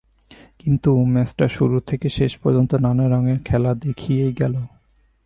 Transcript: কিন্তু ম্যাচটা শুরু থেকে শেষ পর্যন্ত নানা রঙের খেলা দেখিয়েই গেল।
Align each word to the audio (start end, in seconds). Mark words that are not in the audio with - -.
কিন্তু 0.59 0.89
ম্যাচটা 1.05 1.47
শুরু 1.47 1.77
থেকে 1.79 2.09
শেষ 2.09 2.31
পর্যন্ত 2.37 2.71
নানা 2.75 3.05
রঙের 3.09 3.39
খেলা 3.45 3.71
দেখিয়েই 3.75 4.33
গেল। 4.39 4.55